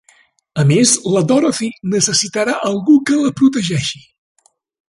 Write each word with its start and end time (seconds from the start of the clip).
A 0.61 0.63
més, 0.71 0.93
la 1.15 1.21
Dorothy 1.31 1.69
necessitarà 1.93 2.55
algú 2.71 2.99
que 3.11 3.21
la 3.21 3.35
protegeixi. 3.43 4.05